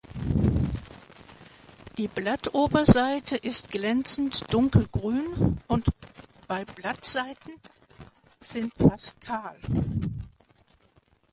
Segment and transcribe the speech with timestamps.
[1.99, 5.89] Die Blattoberseite ist glänzend dunkelgrün und
[6.47, 7.53] bei Blattseiten
[8.39, 9.59] sind fast kahl.